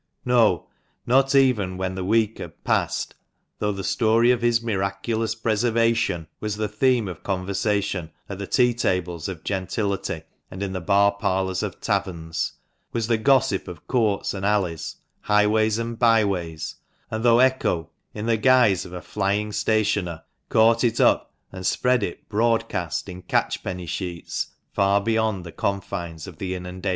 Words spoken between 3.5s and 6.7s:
though the story of his "miraculous preservation" was the